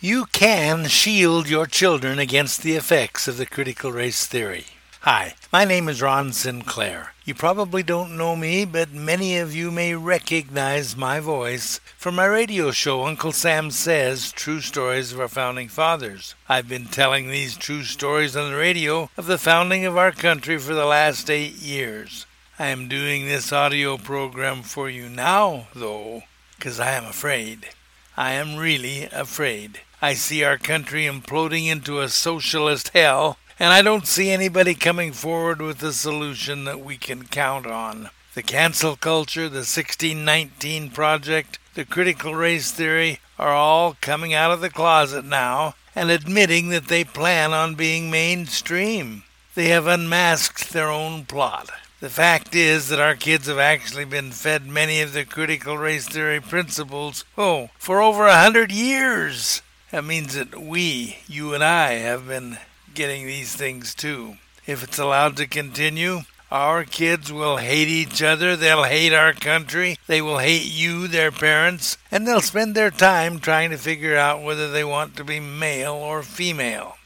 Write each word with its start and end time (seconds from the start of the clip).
You 0.00 0.26
can 0.26 0.86
shield 0.86 1.48
your 1.48 1.66
children 1.66 2.20
against 2.20 2.62
the 2.62 2.76
effects 2.76 3.26
of 3.26 3.36
the 3.36 3.44
critical 3.44 3.90
race 3.90 4.28
theory. 4.28 4.66
Hi, 5.00 5.34
my 5.52 5.64
name 5.64 5.88
is 5.88 6.00
Ron 6.00 6.32
Sinclair. 6.32 7.14
You 7.24 7.34
probably 7.34 7.82
don't 7.82 8.16
know 8.16 8.36
me, 8.36 8.64
but 8.64 8.92
many 8.92 9.38
of 9.38 9.56
you 9.56 9.72
may 9.72 9.96
recognize 9.96 10.96
my 10.96 11.18
voice 11.18 11.80
from 11.96 12.14
my 12.14 12.26
radio 12.26 12.70
show, 12.70 13.06
Uncle 13.06 13.32
Sam 13.32 13.72
Says 13.72 14.30
True 14.30 14.60
Stories 14.60 15.12
of 15.12 15.18
Our 15.18 15.26
Founding 15.26 15.66
Fathers. 15.66 16.36
I've 16.48 16.68
been 16.68 16.86
telling 16.86 17.26
these 17.26 17.56
true 17.56 17.82
stories 17.82 18.36
on 18.36 18.52
the 18.52 18.56
radio 18.56 19.10
of 19.16 19.26
the 19.26 19.36
founding 19.36 19.84
of 19.84 19.96
our 19.96 20.12
country 20.12 20.58
for 20.58 20.74
the 20.74 20.86
last 20.86 21.28
eight 21.28 21.56
years. 21.56 22.24
I 22.56 22.68
am 22.68 22.86
doing 22.86 23.26
this 23.26 23.52
audio 23.52 23.98
program 23.98 24.62
for 24.62 24.88
you 24.88 25.08
now, 25.08 25.66
though, 25.74 26.22
because 26.56 26.78
I 26.78 26.92
am 26.92 27.04
afraid. 27.04 27.70
I 28.16 28.34
am 28.34 28.54
really 28.54 29.08
afraid. 29.10 29.80
I 30.00 30.14
see 30.14 30.44
our 30.44 30.58
country 30.58 31.06
imploding 31.06 31.66
into 31.66 32.00
a 32.00 32.08
socialist 32.08 32.90
hell, 32.90 33.36
and 33.58 33.72
I 33.72 33.82
don't 33.82 34.06
see 34.06 34.30
anybody 34.30 34.76
coming 34.76 35.12
forward 35.12 35.60
with 35.60 35.82
a 35.82 35.92
solution 35.92 36.64
that 36.64 36.80
we 36.80 36.96
can 36.96 37.24
count 37.24 37.66
on. 37.66 38.10
The 38.34 38.44
cancel 38.44 38.94
culture, 38.94 39.48
the 39.48 39.66
1619 39.66 40.90
project, 40.90 41.58
the 41.74 41.84
critical 41.84 42.36
race 42.36 42.70
theory 42.70 43.18
are 43.40 43.52
all 43.52 43.96
coming 44.00 44.32
out 44.32 44.52
of 44.52 44.60
the 44.60 44.70
closet 44.70 45.24
now 45.24 45.74
and 45.96 46.12
admitting 46.12 46.68
that 46.68 46.86
they 46.86 47.02
plan 47.02 47.52
on 47.52 47.74
being 47.74 48.08
mainstream. 48.08 49.24
They 49.56 49.66
have 49.70 49.88
unmasked 49.88 50.72
their 50.72 50.88
own 50.88 51.24
plot. 51.24 51.70
The 51.98 52.08
fact 52.08 52.54
is 52.54 52.88
that 52.90 53.00
our 53.00 53.16
kids 53.16 53.48
have 53.48 53.58
actually 53.58 54.04
been 54.04 54.30
fed 54.30 54.64
many 54.64 55.00
of 55.00 55.12
the 55.12 55.24
critical 55.24 55.76
race 55.76 56.06
theory 56.06 56.40
principles, 56.40 57.24
oh, 57.36 57.70
for 57.76 58.00
over 58.00 58.28
a 58.28 58.40
hundred 58.40 58.70
years. 58.70 59.60
That 59.90 60.04
means 60.04 60.34
that 60.34 60.60
we, 60.60 61.18
you 61.26 61.54
and 61.54 61.64
I, 61.64 61.92
have 61.92 62.28
been 62.28 62.58
getting 62.94 63.26
these 63.26 63.54
things 63.54 63.94
too. 63.94 64.36
If 64.66 64.82
it's 64.82 64.98
allowed 64.98 65.36
to 65.38 65.46
continue, 65.46 66.20
our 66.50 66.84
kids 66.84 67.32
will 67.32 67.56
hate 67.56 67.88
each 67.88 68.22
other, 68.22 68.54
they'll 68.54 68.84
hate 68.84 69.14
our 69.14 69.32
country, 69.32 69.96
they 70.06 70.20
will 70.20 70.38
hate 70.38 70.66
you, 70.66 71.08
their 71.08 71.30
parents, 71.30 71.96
and 72.10 72.26
they'll 72.26 72.42
spend 72.42 72.74
their 72.74 72.90
time 72.90 73.38
trying 73.38 73.70
to 73.70 73.78
figure 73.78 74.16
out 74.16 74.42
whether 74.42 74.70
they 74.70 74.84
want 74.84 75.16
to 75.16 75.24
be 75.24 75.40
male 75.40 75.94
or 75.94 76.22
female. 76.22 76.96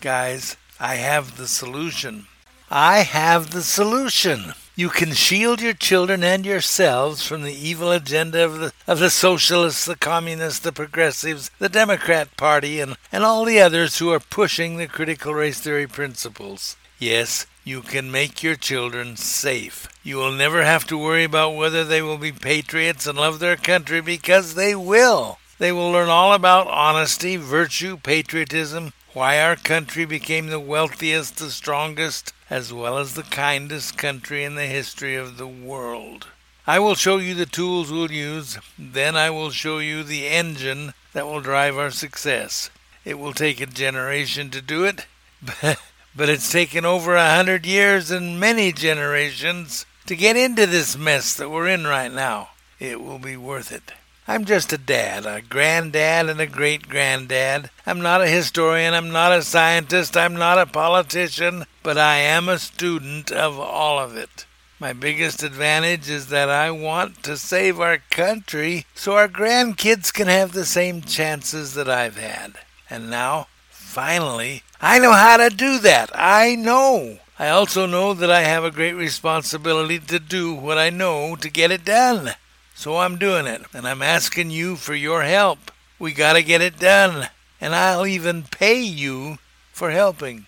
Guys, 0.00 0.56
I 0.80 0.96
have 0.96 1.36
the 1.36 1.48
solution. 1.48 2.26
I 2.70 3.00
have 3.00 3.50
the 3.50 3.62
solution. 3.62 4.54
You 4.74 4.88
can 4.88 5.12
shield 5.12 5.60
your 5.60 5.74
children 5.74 6.24
and 6.24 6.46
yourselves 6.46 7.26
from 7.26 7.42
the 7.42 7.52
evil 7.52 7.92
agenda 7.92 8.42
of 8.42 8.58
the, 8.58 8.72
of 8.86 9.00
the 9.00 9.10
socialists, 9.10 9.84
the 9.84 9.96
communists, 9.96 10.60
the 10.60 10.72
progressives, 10.72 11.50
the 11.58 11.68
Democrat 11.68 12.34
Party, 12.38 12.80
and, 12.80 12.96
and 13.12 13.22
all 13.22 13.44
the 13.44 13.60
others 13.60 13.98
who 13.98 14.10
are 14.10 14.20
pushing 14.20 14.78
the 14.78 14.86
critical 14.86 15.34
race 15.34 15.60
theory 15.60 15.86
principles. 15.86 16.76
Yes, 16.98 17.46
you 17.64 17.82
can 17.82 18.10
make 18.10 18.42
your 18.42 18.56
children 18.56 19.16
safe. 19.16 19.88
You 20.02 20.16
will 20.16 20.32
never 20.32 20.64
have 20.64 20.86
to 20.86 20.96
worry 20.96 21.24
about 21.24 21.54
whether 21.54 21.84
they 21.84 22.00
will 22.00 22.16
be 22.16 22.32
patriots 22.32 23.06
and 23.06 23.18
love 23.18 23.40
their 23.40 23.56
country 23.56 24.00
because 24.00 24.54
they 24.54 24.74
will. 24.74 25.38
They 25.58 25.70
will 25.70 25.90
learn 25.90 26.08
all 26.08 26.32
about 26.32 26.66
honesty, 26.68 27.36
virtue, 27.36 27.98
patriotism, 27.98 28.94
why 29.12 29.38
our 29.38 29.56
country 29.56 30.06
became 30.06 30.46
the 30.46 30.58
wealthiest, 30.58 31.36
the 31.36 31.50
strongest, 31.50 32.32
as 32.52 32.70
well 32.70 32.98
as 32.98 33.14
the 33.14 33.22
kindest 33.22 33.96
country 33.96 34.44
in 34.44 34.56
the 34.56 34.66
history 34.66 35.16
of 35.16 35.38
the 35.38 35.46
world. 35.46 36.26
I 36.66 36.80
will 36.80 36.94
show 36.94 37.16
you 37.16 37.34
the 37.34 37.46
tools 37.46 37.90
we'll 37.90 38.12
use, 38.12 38.58
then 38.78 39.16
I 39.16 39.30
will 39.30 39.50
show 39.50 39.78
you 39.78 40.02
the 40.02 40.26
engine 40.26 40.92
that 41.14 41.24
will 41.24 41.40
drive 41.40 41.78
our 41.78 41.90
success. 41.90 42.68
It 43.06 43.18
will 43.18 43.32
take 43.32 43.62
a 43.62 43.66
generation 43.66 44.50
to 44.50 44.60
do 44.60 44.84
it, 44.84 45.06
but 45.62 46.28
it's 46.28 46.52
taken 46.52 46.84
over 46.84 47.16
a 47.16 47.34
hundred 47.34 47.64
years 47.64 48.10
and 48.10 48.38
many 48.38 48.70
generations 48.70 49.86
to 50.04 50.14
get 50.14 50.36
into 50.36 50.66
this 50.66 50.94
mess 50.94 51.34
that 51.36 51.48
we're 51.48 51.68
in 51.68 51.86
right 51.86 52.12
now. 52.12 52.50
It 52.78 53.00
will 53.00 53.18
be 53.18 53.38
worth 53.38 53.72
it. 53.72 53.92
I'm 54.28 54.44
just 54.44 54.74
a 54.74 54.78
dad, 54.78 55.24
a 55.24 55.40
granddad, 55.40 56.28
and 56.28 56.38
a 56.38 56.46
great 56.46 56.86
granddad. 56.86 57.70
I'm 57.86 58.02
not 58.02 58.20
a 58.20 58.28
historian, 58.28 58.92
I'm 58.92 59.10
not 59.10 59.32
a 59.32 59.42
scientist, 59.42 60.18
I'm 60.18 60.34
not 60.34 60.58
a 60.58 60.66
politician, 60.66 61.64
but 61.82 61.98
I 61.98 62.16
am 62.16 62.48
a 62.48 62.58
student 62.58 63.30
of 63.30 63.58
all 63.58 63.98
of 63.98 64.16
it. 64.16 64.46
My 64.78 64.92
biggest 64.92 65.42
advantage 65.42 66.10
is 66.10 66.26
that 66.28 66.48
I 66.48 66.70
want 66.70 67.22
to 67.22 67.36
save 67.36 67.78
our 67.78 67.98
country 68.10 68.86
so 68.94 69.14
our 69.14 69.28
grandkids 69.28 70.12
can 70.12 70.26
have 70.26 70.52
the 70.52 70.64
same 70.64 71.02
chances 71.02 71.74
that 71.74 71.88
I've 71.88 72.16
had. 72.16 72.54
And 72.90 73.08
now, 73.08 73.46
finally, 73.70 74.62
I 74.80 74.98
know 74.98 75.12
how 75.12 75.36
to 75.36 75.50
do 75.50 75.78
that. 75.78 76.10
I 76.14 76.56
know. 76.56 77.18
I 77.38 77.48
also 77.48 77.86
know 77.86 78.12
that 78.14 78.30
I 78.30 78.42
have 78.42 78.64
a 78.64 78.70
great 78.70 78.94
responsibility 78.94 79.98
to 79.98 80.18
do 80.18 80.52
what 80.52 80.78
I 80.78 80.90
know 80.90 81.36
to 81.36 81.48
get 81.48 81.70
it 81.70 81.84
done. 81.84 82.32
So 82.74 82.98
I'm 82.98 83.18
doing 83.18 83.46
it, 83.46 83.62
and 83.72 83.86
I'm 83.86 84.02
asking 84.02 84.50
you 84.50 84.76
for 84.76 84.94
your 84.94 85.22
help. 85.22 85.70
We 85.98 86.12
gotta 86.12 86.42
get 86.42 86.60
it 86.60 86.78
done, 86.78 87.28
and 87.60 87.74
I'll 87.74 88.06
even 88.06 88.42
pay 88.44 88.82
you 88.82 89.38
for 89.72 89.92
helping. 89.92 90.46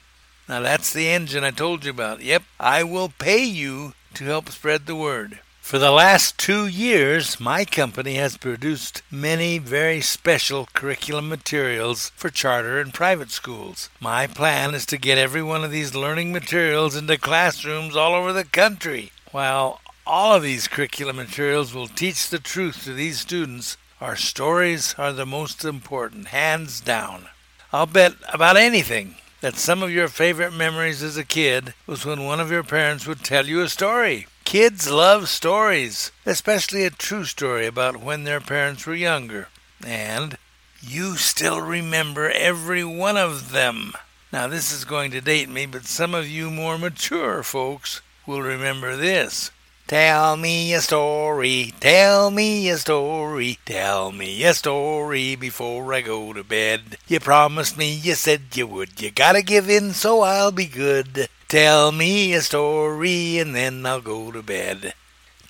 Now 0.49 0.61
that's 0.61 0.93
the 0.93 1.09
engine 1.09 1.45
I 1.45 1.51
told 1.51 1.85
you 1.85 1.91
about. 1.91 2.23
Yep, 2.23 2.43
I 2.61 2.83
will 2.83 3.09
pay 3.09 3.43
you 3.45 3.95
to 4.15 4.25
help 4.25 4.51
spread 4.51 4.87
the 4.87 4.95
word. 4.95 5.41
For 5.61 5.79
the 5.79 5.91
last 5.91 6.37
two 6.37 6.67
years, 6.67 7.41
my 7.41 7.65
company 7.65 8.17
has 8.17 8.37
produced 8.37 9.01
many 9.11 9.57
very 9.57 10.03
special 10.03 10.69
curriculum 10.75 11.31
materials 11.31 12.13
for 12.17 12.29
charter 12.29 12.79
and 12.79 12.93
private 12.93 13.31
schools. 13.31 13.89
My 13.99 14.27
plan 14.27 14.75
is 14.75 14.85
to 14.87 14.99
get 14.99 15.17
every 15.17 15.43
one 15.43 15.65
of 15.65 15.71
these 15.71 15.95
learning 15.95 16.33
materials 16.33 16.95
into 16.95 17.17
classrooms 17.17 17.97
all 17.97 18.15
over 18.15 18.35
the 18.35 18.45
country. 18.45 19.11
While 19.33 19.81
all 20.07 20.35
of 20.35 20.43
these 20.43 20.69
curriculum 20.69 21.17
materials 21.17 21.73
will 21.73 21.89
teach 21.89 22.29
the 22.29 22.39
truth 22.39 22.85
to 22.85 22.93
these 22.93 23.21
students. 23.21 23.79
Our 24.03 24.17
stories 24.17 24.95
are 24.99 25.15
the 25.15 25.25
most 25.25 25.65
important, 25.65 26.29
hands 26.29 26.83
down. 26.83 27.29
I'll 27.73 27.87
bet 27.87 28.13
about 28.31 28.59
anything 28.59 29.17
that 29.45 29.59
some 29.59 29.83
of 29.83 29.91
your 29.91 30.09
favorite 30.09 30.55
memories 30.55 31.03
as 31.03 31.19
a 31.19 31.23
kid 31.23 31.75
was 31.87 32.07
when 32.07 32.25
one 32.25 32.41
of 32.41 32.51
your 32.51 32.63
parents 32.63 33.07
would 33.07 33.23
tell 33.23 33.45
you 33.45 33.61
a 33.61 33.69
story. 33.69 34.27
Kids 34.45 34.91
love 34.91 35.29
stories, 35.29 36.11
especially 36.25 36.87
a 36.87 36.91
true 36.91 37.27
story 37.27 37.67
about 37.67 38.03
when 38.03 38.25
their 38.25 38.41
parents 38.41 38.87
were 38.87 38.95
younger. 38.95 39.49
And 39.85 40.39
you 40.81 41.17
still 41.17 41.61
remember 41.61 42.31
every 42.31 42.85
one 42.85 43.19
of 43.19 43.53
them. 43.53 43.93
Now, 44.33 44.47
this 44.47 44.73
is 44.73 44.87
going 44.87 45.11
to 45.11 45.21
date 45.21 45.51
me, 45.51 45.67
but 45.67 45.85
some 45.85 46.15
of 46.15 46.27
you 46.27 46.51
more 46.51 46.79
mature 46.79 47.43
folks 47.43 48.01
will 48.27 48.41
remember 48.41 48.97
this. 48.97 49.51
Tell 49.87 50.39
me 50.39 50.73
a 50.73 50.81
story, 50.81 51.75
tell 51.79 52.31
me 52.31 52.71
a 52.71 52.79
story, 52.79 53.59
tell 53.67 54.13
me 54.13 54.43
a 54.43 54.55
story 54.55 55.37
before 55.37 55.93
I 55.93 56.01
go 56.01 56.33
to 56.33 56.43
bed. 56.43 56.97
You 57.07 57.21
promised 57.21 57.77
me, 57.77 57.93
you 57.93 58.15
said 58.15 58.57
you 58.57 58.67
would. 58.67 58.99
You 59.03 59.11
gotta 59.11 59.43
give 59.43 59.69
in, 59.69 59.93
so 59.93 60.23
I'll 60.23 60.53
be 60.53 60.65
good. 60.65 61.29
Tell 61.49 61.93
me 61.93 62.33
a 62.33 62.41
story, 62.41 63.39
and 63.39 63.55
then 63.55 63.85
I'll 63.85 64.01
go 64.01 64.33
to 64.33 64.43
bed. 64.43 64.95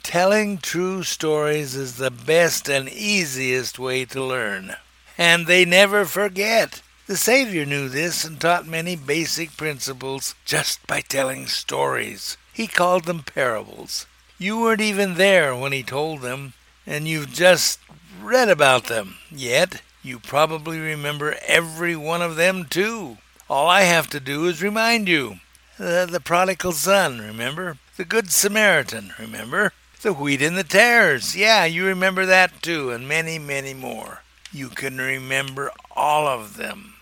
Telling 0.02 0.58
true 0.58 1.04
stories 1.04 1.76
is 1.76 1.98
the 1.98 2.10
best 2.10 2.68
and 2.68 2.88
easiest 2.88 3.78
way 3.78 4.04
to 4.06 4.20
learn. 4.20 4.74
And 5.16 5.46
they 5.46 5.64
never 5.64 6.04
forget. 6.04 6.82
The 7.06 7.16
Savior 7.16 7.64
knew 7.64 7.88
this 7.88 8.24
and 8.24 8.40
taught 8.40 8.66
many 8.66 8.96
basic 8.96 9.56
principles 9.56 10.34
just 10.44 10.84
by 10.88 11.02
telling 11.02 11.46
stories. 11.46 12.36
He 12.52 12.66
called 12.66 13.04
them 13.04 13.22
parables. 13.22 14.06
You 14.36 14.60
weren't 14.60 14.80
even 14.80 15.14
there 15.14 15.54
when 15.54 15.70
he 15.70 15.84
told 15.84 16.20
them, 16.20 16.54
and 16.86 17.06
you've 17.06 17.32
just 17.32 17.78
read 18.20 18.48
about 18.48 18.86
them. 18.86 19.16
Yet, 19.30 19.80
you 20.02 20.18
probably 20.18 20.80
remember 20.80 21.36
every 21.46 21.94
one 21.94 22.20
of 22.20 22.34
them, 22.34 22.64
too. 22.64 23.18
All 23.48 23.68
I 23.68 23.82
have 23.82 24.08
to 24.08 24.18
do 24.18 24.46
is 24.46 24.62
remind 24.62 25.08
you. 25.08 25.38
The, 25.78 26.08
the 26.10 26.20
prodigal 26.20 26.72
son, 26.72 27.20
remember? 27.20 27.78
The 27.96 28.04
good 28.04 28.32
Samaritan, 28.32 29.14
remember? 29.18 29.72
The 30.02 30.12
wheat 30.12 30.42
and 30.42 30.58
the 30.58 30.64
tares. 30.64 31.36
Yeah, 31.36 31.64
you 31.64 31.86
remember 31.86 32.26
that 32.26 32.60
too, 32.60 32.90
and 32.90 33.06
many, 33.08 33.38
many 33.38 33.72
more. 33.72 34.22
You 34.52 34.68
can 34.68 34.98
remember 34.98 35.70
all 35.92 36.26
of 36.26 36.56
them. 36.56 36.94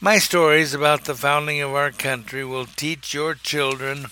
My 0.00 0.18
stories 0.18 0.74
about 0.74 1.04
the 1.04 1.14
founding 1.14 1.62
of 1.62 1.72
our 1.74 1.90
country 1.90 2.44
will 2.44 2.66
teach 2.66 3.14
your 3.14 3.34
children 3.34 4.06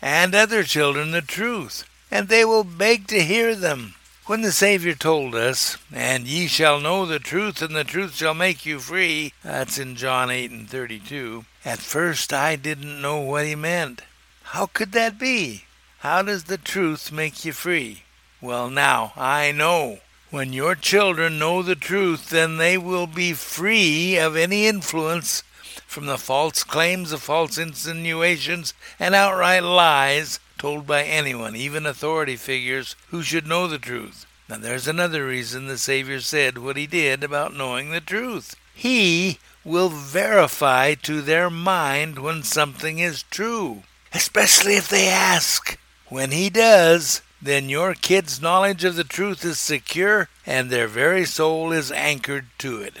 and 0.00 0.34
other 0.34 0.62
children 0.62 1.10
the 1.10 1.22
truth 1.22 1.89
and 2.10 2.28
they 2.28 2.44
will 2.44 2.64
beg 2.64 3.06
to 3.08 3.22
hear 3.22 3.54
them. 3.54 3.94
When 4.26 4.42
the 4.42 4.52
Savior 4.52 4.94
told 4.94 5.34
us, 5.34 5.76
And 5.92 6.26
ye 6.26 6.46
shall 6.46 6.78
know 6.80 7.04
the 7.04 7.18
truth, 7.18 7.62
and 7.62 7.74
the 7.74 7.84
truth 7.84 8.14
shall 8.14 8.34
make 8.34 8.64
you 8.64 8.78
free, 8.78 9.32
that's 9.42 9.78
in 9.78 9.96
John 9.96 10.30
8 10.30 10.50
and 10.50 10.70
32, 10.70 11.44
at 11.64 11.80
first 11.80 12.32
I 12.32 12.56
didn't 12.56 13.02
know 13.02 13.18
what 13.18 13.46
he 13.46 13.54
meant. 13.54 14.02
How 14.42 14.66
could 14.66 14.92
that 14.92 15.18
be? 15.18 15.64
How 15.98 16.22
does 16.22 16.44
the 16.44 16.58
truth 16.58 17.10
make 17.10 17.44
you 17.44 17.52
free? 17.52 18.04
Well, 18.40 18.70
now 18.70 19.12
I 19.16 19.52
know. 19.52 19.98
When 20.30 20.52
your 20.52 20.76
children 20.76 21.38
know 21.40 21.62
the 21.62 21.74
truth, 21.74 22.30
then 22.30 22.56
they 22.56 22.78
will 22.78 23.08
be 23.08 23.32
free 23.32 24.16
of 24.16 24.36
any 24.36 24.66
influence 24.68 25.42
from 25.86 26.06
the 26.06 26.18
false 26.18 26.62
claims, 26.62 27.10
the 27.10 27.18
false 27.18 27.58
insinuations, 27.58 28.74
and 28.98 29.14
outright 29.14 29.64
lies 29.64 30.38
told 30.60 30.86
by 30.86 31.02
anyone, 31.02 31.56
even 31.56 31.86
authority 31.86 32.36
figures 32.36 32.94
who 33.08 33.22
should 33.22 33.46
know 33.46 33.66
the 33.66 33.78
truth. 33.78 34.26
Now, 34.46 34.58
there's 34.58 34.86
another 34.86 35.26
reason 35.26 35.66
the 35.66 35.78
Savior 35.78 36.20
said 36.20 36.58
what 36.58 36.76
he 36.76 36.86
did 36.86 37.24
about 37.24 37.56
knowing 37.56 37.90
the 37.90 38.00
truth. 38.02 38.56
He 38.74 39.38
will 39.64 39.88
verify 39.88 40.96
to 40.96 41.22
their 41.22 41.48
mind 41.48 42.18
when 42.18 42.42
something 42.42 42.98
is 42.98 43.22
true, 43.22 43.84
especially 44.12 44.74
if 44.74 44.86
they 44.86 45.08
ask. 45.08 45.78
When 46.08 46.30
he 46.30 46.50
does, 46.50 47.22
then 47.40 47.70
your 47.70 47.94
kid's 47.94 48.42
knowledge 48.42 48.84
of 48.84 48.96
the 48.96 49.04
truth 49.04 49.42
is 49.46 49.58
secure 49.58 50.28
and 50.44 50.68
their 50.68 50.88
very 50.88 51.24
soul 51.24 51.72
is 51.72 51.90
anchored 51.90 52.48
to 52.58 52.82
it. 52.82 52.98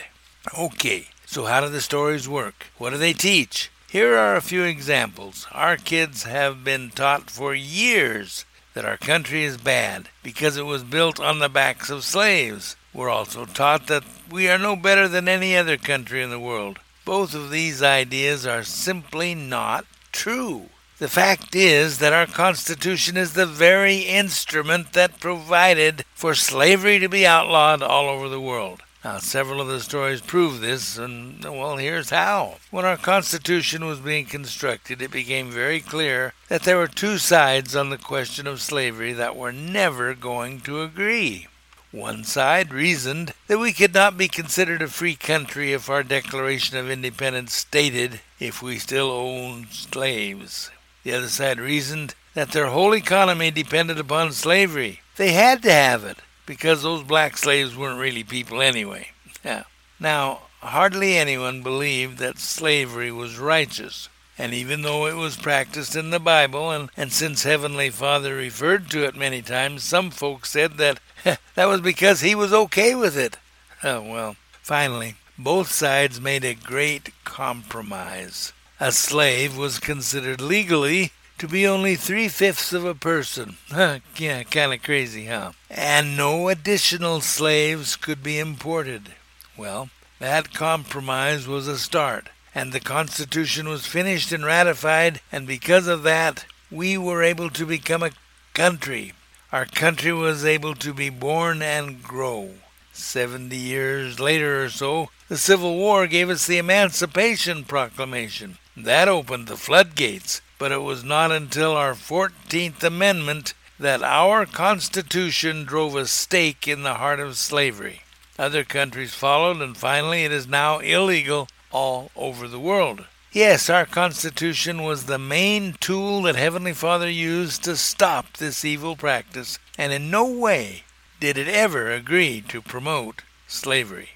Okay, 0.58 1.08
so, 1.26 1.44
how 1.44 1.60
do 1.60 1.68
the 1.68 1.82
stories 1.82 2.26
work? 2.26 2.68
What 2.78 2.90
do 2.90 2.96
they 2.96 3.12
teach? 3.12 3.70
Here 3.90 4.16
are 4.16 4.36
a 4.36 4.40
few 4.40 4.62
examples. 4.62 5.48
Our 5.50 5.76
kids 5.76 6.22
have 6.22 6.62
been 6.62 6.90
taught 6.90 7.28
for 7.28 7.56
years 7.56 8.44
that 8.72 8.84
our 8.84 8.96
country 8.96 9.42
is 9.42 9.56
bad 9.56 10.10
because 10.22 10.56
it 10.56 10.62
was 10.62 10.84
built 10.84 11.18
on 11.18 11.40
the 11.40 11.48
backs 11.48 11.90
of 11.90 12.04
slaves. 12.04 12.76
We're 12.94 13.10
also 13.10 13.46
taught 13.46 13.88
that 13.88 14.04
we 14.30 14.48
are 14.48 14.58
no 14.58 14.76
better 14.76 15.08
than 15.08 15.26
any 15.26 15.56
other 15.56 15.76
country 15.76 16.22
in 16.22 16.30
the 16.30 16.38
world. 16.38 16.78
Both 17.04 17.34
of 17.34 17.50
these 17.50 17.82
ideas 17.82 18.46
are 18.46 18.62
simply 18.62 19.34
not 19.34 19.86
true. 20.12 20.68
The 20.98 21.08
fact 21.08 21.56
is 21.56 21.98
that 21.98 22.12
our 22.12 22.26
Constitution 22.26 23.16
is 23.16 23.32
the 23.32 23.44
very 23.44 24.02
instrument 24.02 24.92
that 24.92 25.18
provided 25.18 26.04
for 26.14 26.36
slavery 26.36 27.00
to 27.00 27.08
be 27.08 27.26
outlawed 27.26 27.82
all 27.82 28.08
over 28.08 28.28
the 28.28 28.40
world. 28.40 28.84
Now, 29.02 29.16
several 29.16 29.62
of 29.62 29.68
the 29.68 29.80
stories 29.80 30.20
prove 30.20 30.60
this, 30.60 30.98
and 30.98 31.42
well, 31.42 31.78
here's 31.78 32.10
how. 32.10 32.56
When 32.70 32.84
our 32.84 32.98
Constitution 32.98 33.86
was 33.86 33.98
being 33.98 34.26
constructed, 34.26 35.00
it 35.00 35.10
became 35.10 35.50
very 35.50 35.80
clear 35.80 36.34
that 36.48 36.64
there 36.64 36.76
were 36.76 36.86
two 36.86 37.16
sides 37.16 37.74
on 37.74 37.88
the 37.88 37.96
question 37.96 38.46
of 38.46 38.60
slavery 38.60 39.14
that 39.14 39.36
were 39.36 39.52
never 39.52 40.14
going 40.14 40.60
to 40.62 40.82
agree. 40.82 41.46
One 41.92 42.24
side 42.24 42.74
reasoned 42.74 43.32
that 43.46 43.58
we 43.58 43.72
could 43.72 43.94
not 43.94 44.18
be 44.18 44.28
considered 44.28 44.82
a 44.82 44.88
free 44.88 45.16
country 45.16 45.72
if 45.72 45.88
our 45.88 46.02
Declaration 46.02 46.76
of 46.76 46.90
Independence 46.90 47.54
stated 47.54 48.20
if 48.38 48.62
we 48.62 48.78
still 48.78 49.10
owned 49.10 49.68
slaves. 49.70 50.70
The 51.04 51.14
other 51.14 51.28
side 51.28 51.58
reasoned 51.58 52.14
that 52.34 52.52
their 52.52 52.66
whole 52.66 52.94
economy 52.94 53.50
depended 53.50 53.98
upon 53.98 54.32
slavery. 54.32 55.00
They 55.16 55.32
had 55.32 55.62
to 55.62 55.72
have 55.72 56.04
it 56.04 56.18
because 56.46 56.82
those 56.82 57.02
black 57.02 57.36
slaves 57.36 57.76
weren't 57.76 58.00
really 58.00 58.24
people 58.24 58.60
anyway. 58.60 59.08
Yeah. 59.44 59.64
Now, 59.98 60.42
hardly 60.60 61.16
anyone 61.16 61.62
believed 61.62 62.18
that 62.18 62.38
slavery 62.38 63.10
was 63.12 63.38
righteous. 63.38 64.08
And 64.38 64.54
even 64.54 64.82
though 64.82 65.06
it 65.06 65.16
was 65.16 65.36
practiced 65.36 65.94
in 65.94 66.10
the 66.10 66.18
Bible, 66.18 66.70
and, 66.70 66.88
and 66.96 67.12
since 67.12 67.42
Heavenly 67.42 67.90
Father 67.90 68.34
referred 68.34 68.88
to 68.90 69.04
it 69.04 69.14
many 69.14 69.42
times, 69.42 69.84
some 69.84 70.10
folks 70.10 70.50
said 70.50 70.78
that 70.78 70.98
that 71.54 71.68
was 71.68 71.82
because 71.82 72.22
he 72.22 72.34
was 72.34 72.52
okay 72.52 72.94
with 72.94 73.16
it. 73.16 73.36
Oh, 73.82 74.02
well, 74.02 74.36
finally, 74.60 75.14
both 75.38 75.70
sides 75.70 76.20
made 76.20 76.44
a 76.44 76.52
great 76.52 77.14
compromise. 77.24 78.52
A 78.78 78.92
slave 78.92 79.56
was 79.56 79.78
considered 79.78 80.42
legally 80.42 81.12
to 81.40 81.48
be 81.48 81.66
only 81.66 81.96
three 81.96 82.28
fifths 82.28 82.70
of 82.74 82.84
a 82.84 82.94
person. 82.94 83.56
yeah, 84.18 84.42
kind 84.42 84.74
of 84.74 84.82
crazy, 84.82 85.24
huh? 85.24 85.52
And 85.70 86.14
no 86.14 86.50
additional 86.50 87.22
slaves 87.22 87.96
could 87.96 88.22
be 88.22 88.38
imported. 88.38 89.14
Well, 89.56 89.88
that 90.18 90.52
compromise 90.52 91.48
was 91.48 91.66
a 91.66 91.78
start, 91.78 92.28
and 92.54 92.72
the 92.72 92.80
Constitution 92.80 93.70
was 93.70 93.86
finished 93.86 94.32
and 94.32 94.44
ratified, 94.44 95.22
and 95.32 95.46
because 95.46 95.86
of 95.86 96.02
that, 96.02 96.44
we 96.70 96.98
were 96.98 97.22
able 97.22 97.48
to 97.48 97.64
become 97.64 98.02
a 98.02 98.12
country. 98.52 99.14
Our 99.50 99.64
country 99.64 100.12
was 100.12 100.44
able 100.44 100.74
to 100.74 100.92
be 100.92 101.08
born 101.08 101.62
and 101.62 102.02
grow. 102.02 102.50
Seventy 102.92 103.56
years 103.56 104.20
later 104.20 104.62
or 104.62 104.68
so, 104.68 105.08
the 105.28 105.38
Civil 105.38 105.76
War 105.76 106.06
gave 106.06 106.28
us 106.28 106.46
the 106.46 106.58
Emancipation 106.58 107.64
Proclamation. 107.64 108.58
That 108.76 109.08
opened 109.08 109.46
the 109.46 109.56
floodgates 109.56 110.42
but 110.60 110.70
it 110.70 110.82
was 110.82 111.02
not 111.02 111.32
until 111.32 111.72
our 111.72 111.94
14th 111.94 112.84
Amendment 112.84 113.54
that 113.78 114.02
our 114.02 114.44
Constitution 114.44 115.64
drove 115.64 115.96
a 115.96 116.06
stake 116.06 116.68
in 116.68 116.82
the 116.82 116.94
heart 116.94 117.18
of 117.18 117.38
slavery. 117.38 118.02
Other 118.38 118.62
countries 118.62 119.14
followed, 119.14 119.62
and 119.62 119.74
finally 119.74 120.22
it 120.22 120.30
is 120.30 120.46
now 120.46 120.78
illegal 120.80 121.48
all 121.72 122.10
over 122.14 122.46
the 122.46 122.60
world. 122.60 123.06
Yes, 123.32 123.70
our 123.70 123.86
Constitution 123.86 124.82
was 124.82 125.06
the 125.06 125.18
main 125.18 125.76
tool 125.80 126.22
that 126.22 126.36
Heavenly 126.36 126.74
Father 126.74 127.08
used 127.08 127.64
to 127.64 127.74
stop 127.74 128.36
this 128.36 128.62
evil 128.62 128.96
practice, 128.96 129.58
and 129.78 129.94
in 129.94 130.10
no 130.10 130.30
way 130.30 130.82
did 131.20 131.38
it 131.38 131.48
ever 131.48 131.90
agree 131.90 132.42
to 132.48 132.60
promote 132.60 133.22
slavery. 133.46 134.10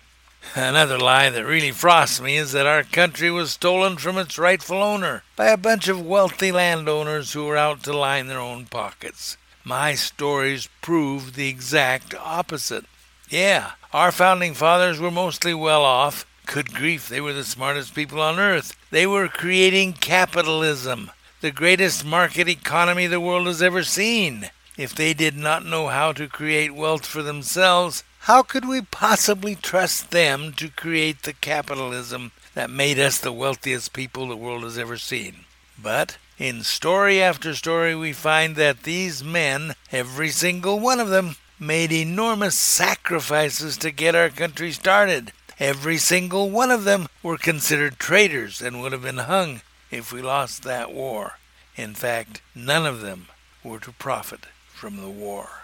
Another 0.54 0.98
lie 0.98 1.30
that 1.30 1.44
really 1.44 1.72
frosts 1.72 2.20
me 2.20 2.36
is 2.36 2.52
that 2.52 2.66
our 2.66 2.84
country 2.84 3.30
was 3.30 3.52
stolen 3.52 3.96
from 3.96 4.18
its 4.18 4.38
rightful 4.38 4.82
owner 4.82 5.22
by 5.36 5.46
a 5.46 5.56
bunch 5.56 5.88
of 5.88 6.06
wealthy 6.06 6.52
landowners 6.52 7.32
who 7.32 7.44
were 7.44 7.56
out 7.56 7.82
to 7.82 7.96
line 7.96 8.28
their 8.28 8.38
own 8.38 8.66
pockets. 8.66 9.36
My 9.64 9.94
stories 9.94 10.68
prove 10.80 11.34
the 11.34 11.48
exact 11.48 12.14
opposite. 12.14 12.84
Yeah, 13.28 13.72
our 13.92 14.12
founding 14.12 14.54
fathers 14.54 15.00
were 15.00 15.10
mostly 15.10 15.54
well 15.54 15.82
off. 15.82 16.26
Good 16.46 16.74
grief, 16.74 17.08
they 17.08 17.20
were 17.20 17.32
the 17.32 17.44
smartest 17.44 17.94
people 17.94 18.20
on 18.20 18.38
earth. 18.38 18.76
They 18.90 19.06
were 19.06 19.28
creating 19.28 19.94
capitalism, 19.94 21.10
the 21.40 21.50
greatest 21.50 22.04
market 22.04 22.48
economy 22.48 23.06
the 23.06 23.20
world 23.20 23.46
has 23.46 23.60
ever 23.60 23.82
seen. 23.82 24.50
If 24.76 24.94
they 24.94 25.14
did 25.14 25.36
not 25.36 25.64
know 25.64 25.88
how 25.88 26.12
to 26.12 26.28
create 26.28 26.74
wealth 26.74 27.06
for 27.06 27.22
themselves, 27.22 28.04
how 28.24 28.42
could 28.42 28.66
we 28.66 28.80
possibly 28.80 29.54
trust 29.54 30.10
them 30.10 30.50
to 30.54 30.70
create 30.70 31.24
the 31.24 31.32
capitalism 31.34 32.32
that 32.54 32.70
made 32.70 32.98
us 32.98 33.18
the 33.18 33.30
wealthiest 33.30 33.92
people 33.92 34.28
the 34.28 34.34
world 34.34 34.62
has 34.62 34.78
ever 34.78 34.96
seen? 34.96 35.44
But 35.80 36.16
in 36.38 36.62
story 36.62 37.20
after 37.22 37.54
story, 37.54 37.94
we 37.94 38.14
find 38.14 38.56
that 38.56 38.84
these 38.84 39.22
men, 39.22 39.74
every 39.92 40.30
single 40.30 40.80
one 40.80 41.00
of 41.00 41.10
them, 41.10 41.36
made 41.60 41.92
enormous 41.92 42.58
sacrifices 42.58 43.76
to 43.76 43.90
get 43.90 44.14
our 44.14 44.30
country 44.30 44.72
started. 44.72 45.32
Every 45.60 45.98
single 45.98 46.48
one 46.48 46.70
of 46.70 46.84
them 46.84 47.08
were 47.22 47.36
considered 47.36 47.98
traitors 47.98 48.62
and 48.62 48.80
would 48.80 48.92
have 48.92 49.02
been 49.02 49.18
hung 49.18 49.60
if 49.90 50.14
we 50.14 50.22
lost 50.22 50.62
that 50.62 50.94
war. 50.94 51.38
In 51.76 51.92
fact, 51.92 52.40
none 52.54 52.86
of 52.86 53.02
them 53.02 53.26
were 53.62 53.80
to 53.80 53.92
profit 53.92 54.46
from 54.72 54.96
the 54.96 55.10
war. 55.10 55.63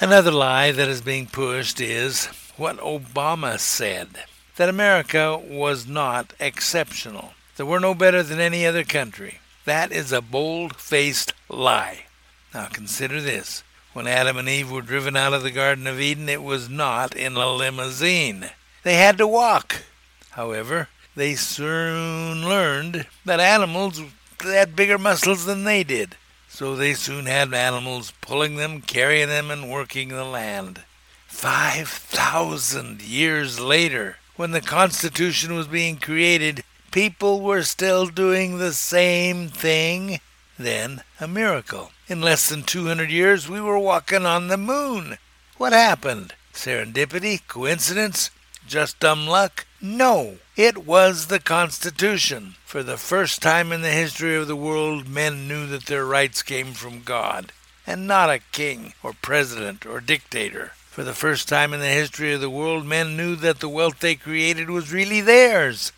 Another 0.00 0.30
lie 0.30 0.70
that 0.70 0.86
is 0.86 1.00
being 1.00 1.26
pushed 1.26 1.80
is 1.80 2.26
what 2.56 2.78
Obama 2.78 3.58
said 3.58 4.08
that 4.54 4.68
America 4.68 5.36
was 5.36 5.88
not 5.88 6.32
exceptional, 6.38 7.32
that 7.56 7.66
we're 7.66 7.80
no 7.80 7.94
better 7.94 8.22
than 8.22 8.38
any 8.38 8.64
other 8.64 8.84
country. 8.84 9.40
That 9.64 9.90
is 9.90 10.12
a 10.12 10.22
bold 10.22 10.76
faced 10.76 11.32
lie. 11.48 12.04
Now 12.54 12.66
consider 12.66 13.20
this. 13.20 13.64
When 13.92 14.06
Adam 14.06 14.36
and 14.36 14.48
Eve 14.48 14.70
were 14.70 14.82
driven 14.82 15.16
out 15.16 15.34
of 15.34 15.42
the 15.42 15.50
Garden 15.50 15.88
of 15.88 16.00
Eden, 16.00 16.28
it 16.28 16.44
was 16.44 16.68
not 16.68 17.16
in 17.16 17.34
a 17.34 17.52
limousine. 17.52 18.50
They 18.84 18.94
had 18.94 19.18
to 19.18 19.26
walk. 19.26 19.82
However, 20.30 20.90
they 21.16 21.34
soon 21.34 22.48
learned 22.48 23.06
that 23.24 23.40
animals 23.40 24.00
had 24.40 24.76
bigger 24.76 24.96
muscles 24.96 25.44
than 25.44 25.64
they 25.64 25.82
did. 25.82 26.14
So 26.48 26.74
they 26.74 26.94
soon 26.94 27.26
had 27.26 27.52
animals 27.54 28.12
pulling 28.20 28.56
them, 28.56 28.80
carrying 28.80 29.28
them, 29.28 29.50
and 29.50 29.70
working 29.70 30.08
the 30.08 30.24
land. 30.24 30.82
Five 31.26 31.88
thousand 31.88 33.02
years 33.02 33.60
later, 33.60 34.16
when 34.36 34.50
the 34.52 34.60
Constitution 34.60 35.54
was 35.54 35.68
being 35.68 35.98
created, 35.98 36.64
people 36.90 37.40
were 37.40 37.62
still 37.62 38.06
doing 38.06 38.58
the 38.58 38.72
same 38.72 39.48
thing. 39.48 40.20
Then, 40.58 41.02
a 41.20 41.28
miracle. 41.28 41.92
In 42.08 42.20
less 42.20 42.48
than 42.48 42.62
200 42.64 43.10
years, 43.10 43.48
we 43.48 43.60
were 43.60 43.78
walking 43.78 44.26
on 44.26 44.48
the 44.48 44.56
moon. 44.56 45.18
What 45.58 45.72
happened? 45.72 46.34
Serendipity? 46.52 47.46
Coincidence? 47.46 48.30
Just 48.66 48.98
dumb 48.98 49.26
luck? 49.26 49.66
No, 49.80 50.38
it 50.56 50.78
was 50.78 51.26
the 51.26 51.38
Constitution. 51.38 52.56
For 52.64 52.82
the 52.82 52.96
first 52.96 53.40
time 53.40 53.70
in 53.70 53.80
the 53.80 53.92
history 53.92 54.34
of 54.34 54.48
the 54.48 54.56
world, 54.56 55.06
men 55.06 55.46
knew 55.46 55.68
that 55.68 55.86
their 55.86 56.04
rights 56.04 56.42
came 56.42 56.72
from 56.72 57.04
God, 57.04 57.52
and 57.86 58.04
not 58.04 58.28
a 58.28 58.40
king, 58.50 58.94
or 59.04 59.12
president, 59.12 59.86
or 59.86 60.00
dictator. 60.00 60.72
For 60.90 61.04
the 61.04 61.14
first 61.14 61.48
time 61.48 61.72
in 61.72 61.78
the 61.78 61.86
history 61.86 62.34
of 62.34 62.40
the 62.40 62.50
world, 62.50 62.86
men 62.86 63.16
knew 63.16 63.36
that 63.36 63.60
the 63.60 63.68
wealth 63.68 64.00
they 64.00 64.16
created 64.16 64.68
was 64.68 64.92
really 64.92 65.20
theirs, 65.20 65.92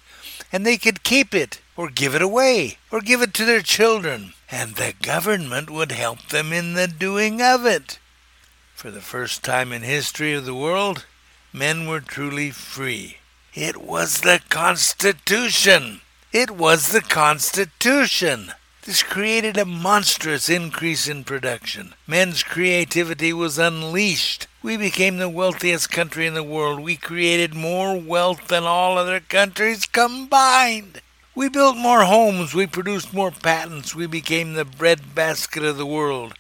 and 0.53 0.67
they 0.67 0.77
could 0.77 1.03
keep 1.03 1.35
it, 1.35 1.63
or 1.75 1.89
give 1.89 2.15
it 2.15 2.21
away, 2.21 2.77
or 2.91 3.01
give 3.01 3.23
it 3.23 3.33
to 3.33 3.47
their 3.47 3.63
children, 3.63 4.35
and 4.51 4.75
the 4.75 4.93
government 5.01 5.71
would 5.71 5.93
help 5.93 6.29
them 6.29 6.53
in 6.53 6.75
the 6.75 6.87
doing 6.87 7.41
of 7.41 7.65
it. 7.65 7.99
For 8.75 8.91
the 8.91 9.01
first 9.01 9.43
time 9.43 9.73
in 9.73 9.81
history 9.81 10.35
of 10.35 10.45
the 10.45 10.55
world, 10.55 11.07
men 11.51 11.87
were 11.87 12.01
truly 12.01 12.51
free. 12.51 13.20
It 13.55 13.79
was 13.83 14.21
the 14.21 14.41
Constitution! 14.49 16.03
It 16.33 16.53
was 16.53 16.93
the 16.93 17.01
Constitution! 17.01 18.53
This 18.85 19.03
created 19.03 19.59
a 19.59 19.65
monstrous 19.65 20.49
increase 20.49 21.09
in 21.09 21.25
production. 21.25 21.95
Men's 22.07 22.45
creativity 22.45 23.33
was 23.33 23.59
unleashed. 23.59 24.47
We 24.63 24.77
became 24.77 25.19
the 25.19 25.29
wealthiest 25.29 25.91
country 25.91 26.29
in 26.29 26.35
the 26.35 26.45
world. 26.45 26.79
We 26.79 26.97
created 26.97 27.53
more 27.53 28.01
wealth 28.01 28.47
than 28.47 28.63
all 28.63 28.97
other 28.97 29.19
countries 29.19 29.85
combined. 29.85 31.03
We 31.35 31.49
built 31.49 31.77
more 31.77 32.05
homes. 32.05 32.55
We 32.55 32.69
produced 32.69 33.13
more 33.13 33.33
patents. 33.33 33.97
We 33.97 34.07
became 34.07 34.55
the 34.55 34.65
breadbasket 34.65 35.65
of 35.65 35.77
the 35.77 35.87
world. 35.87 36.35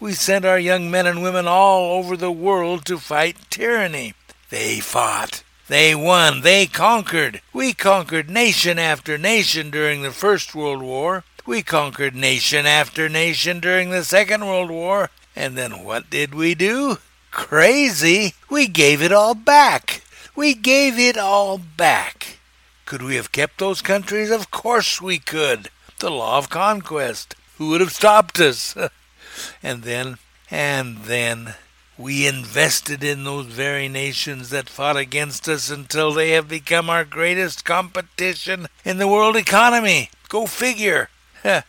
We 0.00 0.14
sent 0.14 0.44
our 0.44 0.58
young 0.58 0.90
men 0.90 1.06
and 1.06 1.22
women 1.22 1.46
all 1.46 1.96
over 1.96 2.16
the 2.16 2.32
world 2.32 2.84
to 2.86 2.98
fight 2.98 3.36
tyranny. 3.50 4.14
They 4.50 4.80
fought. 4.80 5.44
They 5.70 5.94
won. 5.94 6.40
They 6.40 6.66
conquered. 6.66 7.42
We 7.52 7.74
conquered 7.74 8.28
nation 8.28 8.76
after 8.76 9.16
nation 9.16 9.70
during 9.70 10.02
the 10.02 10.10
First 10.10 10.52
World 10.52 10.82
War. 10.82 11.22
We 11.46 11.62
conquered 11.62 12.16
nation 12.16 12.66
after 12.66 13.08
nation 13.08 13.60
during 13.60 13.90
the 13.90 14.02
Second 14.02 14.44
World 14.44 14.70
War. 14.70 15.10
And 15.36 15.56
then 15.56 15.84
what 15.84 16.10
did 16.10 16.34
we 16.34 16.56
do? 16.56 16.98
Crazy! 17.30 18.34
We 18.50 18.66
gave 18.66 19.00
it 19.00 19.12
all 19.12 19.36
back! 19.36 20.02
We 20.34 20.54
gave 20.54 20.98
it 20.98 21.16
all 21.16 21.56
back! 21.56 22.40
Could 22.84 23.02
we 23.02 23.14
have 23.14 23.30
kept 23.30 23.58
those 23.58 23.80
countries? 23.80 24.32
Of 24.32 24.50
course 24.50 25.00
we 25.00 25.20
could! 25.20 25.70
The 26.00 26.10
law 26.10 26.38
of 26.38 26.50
conquest. 26.50 27.36
Who 27.58 27.68
would 27.68 27.80
have 27.80 27.92
stopped 27.92 28.40
us? 28.40 28.76
and 29.62 29.84
then, 29.84 30.18
and 30.50 31.04
then, 31.04 31.54
we 32.00 32.26
invested 32.26 33.04
in 33.04 33.24
those 33.24 33.44
very 33.44 33.86
nations 33.86 34.48
that 34.48 34.70
fought 34.70 34.96
against 34.96 35.46
us 35.46 35.68
until 35.68 36.12
they 36.12 36.30
have 36.30 36.48
become 36.48 36.88
our 36.88 37.04
greatest 37.04 37.62
competition 37.62 38.66
in 38.86 38.96
the 38.96 39.06
world 39.06 39.36
economy. 39.36 40.08
Go 40.30 40.46
figure. 40.46 41.10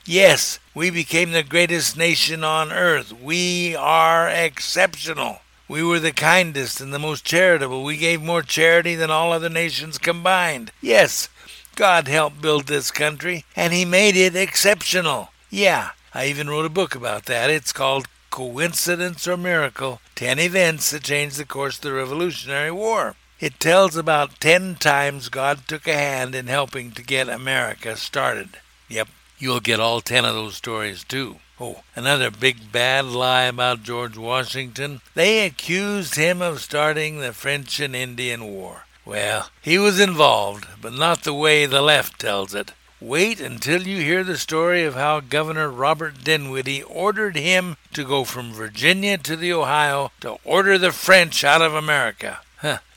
yes, 0.06 0.60
we 0.74 0.90
became 0.90 1.32
the 1.32 1.44
greatest 1.44 1.98
nation 1.98 2.46
on 2.46 2.72
earth. 2.72 3.12
We 3.12 3.76
are 3.76 4.30
exceptional. 4.30 5.40
We 5.68 5.84
were 5.84 6.00
the 6.00 6.14
kindest 6.14 6.80
and 6.80 6.94
the 6.94 7.00
most 7.00 7.26
charitable. 7.26 7.84
We 7.84 7.98
gave 7.98 8.22
more 8.22 8.42
charity 8.42 8.96
than 8.96 9.12
all 9.12 9.34
other 9.34 9.50
nations 9.50 9.98
combined. 9.98 10.72
Yes, 10.82 11.28
God 11.76 12.08
helped 12.08 12.42
build 12.42 12.68
this 12.68 12.90
country, 12.90 13.44
and 13.54 13.74
He 13.74 13.84
made 13.84 14.16
it 14.16 14.36
exceptional. 14.38 15.30
Yeah, 15.50 15.92
I 16.14 16.28
even 16.28 16.50
wrote 16.50 16.66
a 16.66 16.70
book 16.70 16.96
about 16.96 17.26
that. 17.26 17.50
It's 17.50 17.74
called 17.74 18.08
Coincidence 18.30 19.28
or 19.28 19.36
Miracle 19.36 20.00
Ten 20.22 20.38
Events 20.38 20.92
That 20.92 21.02
Changed 21.02 21.38
the 21.38 21.46
Course 21.46 21.78
of 21.78 21.82
the 21.82 21.94
Revolutionary 21.94 22.70
War. 22.70 23.16
It 23.40 23.60
tells 23.60 23.96
about 23.96 24.40
ten 24.40 24.76
times 24.76 25.30
God 25.30 25.68
took 25.68 25.88
a 25.88 25.96
hand 25.96 26.36
in 26.36 26.46
helping 26.46 26.92
to 26.92 27.02
get 27.02 27.28
America 27.28 27.98
started. 27.98 28.50
Yep, 28.88 29.08
you'll 29.40 29.62
get 29.62 29.80
all 29.80 30.00
ten 30.00 30.24
of 30.24 30.36
those 30.36 30.56
stories 30.56 31.04
too. 31.04 31.38
Oh, 31.60 31.82
another 31.96 32.30
big 32.30 32.72
bad 32.72 33.06
lie 33.06 33.46
about 33.46 33.82
George 33.82 34.16
Washington. 34.16 35.02
They 35.16 35.44
accused 35.44 36.14
him 36.14 36.40
of 36.40 36.62
starting 36.62 37.20
the 37.20 37.34
French 37.34 37.80
and 37.80 37.96
Indian 37.96 38.46
War. 38.46 38.86
Well, 39.04 39.50
he 39.60 39.80
was 39.80 40.00
involved, 40.00 40.68
but 40.80 40.94
not 40.94 41.24
the 41.24 41.34
way 41.34 41.66
the 41.66 41.82
left 41.82 42.20
tells 42.20 42.54
it. 42.54 42.74
Wait 43.02 43.42
until 43.42 43.88
you 43.88 43.98
hear 43.98 44.24
the 44.24 44.38
story 44.38 44.84
of 44.84 44.94
how 44.94 45.20
Governor 45.20 45.72
Robert 45.72 46.24
Dinwiddie 46.24 46.84
ordered 46.84 47.36
him 47.36 47.76
to 47.94 48.06
go 48.06 48.24
from 48.24 48.54
Virginia 48.54 49.18
to 49.18 49.36
the 49.36 49.52
Ohio 49.52 50.12
to 50.20 50.38
order 50.44 50.78
the 50.78 50.92
French 50.92 51.44
out 51.44 51.64
of 51.64 51.74
America. 51.74 52.42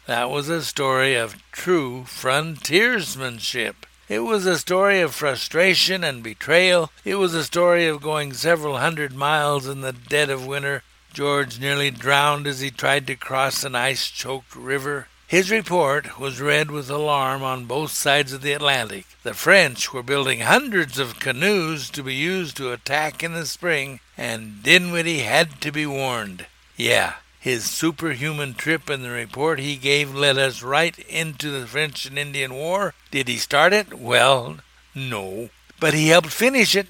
That 0.07 0.29
was 0.29 0.51
a 0.51 0.63
story 0.63 1.15
of 1.15 1.43
true 1.51 2.05
frontiersmanship. 2.05 3.87
It 4.07 4.19
was 4.19 4.45
a 4.45 4.59
story 4.59 5.01
of 5.01 5.15
frustration 5.15 6.05
and 6.05 6.23
betrayal. 6.23 6.91
It 7.07 7.15
was 7.15 7.33
a 7.33 7.43
story 7.43 7.87
of 7.87 8.03
going 8.03 8.35
several 8.35 8.77
hundred 8.77 9.15
miles 9.15 9.67
in 9.67 9.81
the 9.81 9.95
dead 9.95 10.29
of 10.29 10.47
winter. 10.47 10.83
George 11.15 11.59
nearly 11.59 11.91
drowned 11.91 12.47
as 12.47 12.61
he 12.61 12.71
tried 12.71 13.07
to 13.07 13.17
cross 13.17 13.65
an 13.65 13.75
ice 13.75 14.11
choked 14.11 14.55
river. 14.55 15.09
His 15.35 15.51
report 15.51 16.21
was 16.21 16.41
read 16.41 16.71
with 16.71 16.89
alarm 16.89 17.43
on 17.43 17.65
both 17.65 17.91
sides 17.91 18.33
of 18.33 18.41
the 18.41 18.53
Atlantic. 18.53 19.05
The 19.25 19.35
French 19.35 19.93
were 19.93 20.05
building 20.05 20.39
hundreds 20.39 20.97
of 20.97 21.19
canoes 21.19 21.91
to 21.91 22.05
be 22.05 22.15
used 22.15 22.57
to 22.59 22.71
attack 22.71 23.21
in 23.21 23.33
the 23.33 23.45
spring, 23.45 23.99
and 24.17 24.63
Dinwiddie 24.63 25.23
had 25.23 25.61
to 25.63 25.73
be 25.73 25.87
warned. 25.87 26.47
Yeah, 26.77 27.15
his 27.41 27.65
superhuman 27.65 28.55
trip 28.55 28.89
and 28.89 29.03
the 29.05 29.11
report 29.11 29.59
he 29.59 29.75
gave 29.75 30.15
led 30.15 30.39
us 30.39 30.63
right 30.63 30.97
into 31.01 31.51
the 31.51 31.67
French 31.67 32.07
and 32.07 32.17
Indian 32.17 32.55
War. 32.55 32.95
Did 33.11 33.27
he 33.27 33.39
start 33.39 33.73
it? 33.73 33.93
Well, 33.93 34.59
no. 34.95 35.51
But 35.81 35.95
he 35.95 36.11
helped 36.11 36.31
finish 36.31 36.77
it, 36.77 36.87